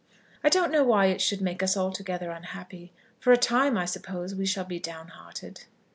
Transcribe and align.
"I 0.43 0.49
don't 0.49 0.71
know 0.71 0.83
why 0.83 1.05
it 1.05 1.21
should 1.21 1.41
make 1.41 1.61
us 1.61 1.77
altogether 1.77 2.31
unhappy. 2.31 2.91
For 3.19 3.31
a 3.31 3.37
time, 3.37 3.77
I 3.77 3.85
suppose, 3.85 4.33
we 4.33 4.47
shall 4.47 4.65
be 4.65 4.79
down 4.79 5.09
hearted." 5.09 5.65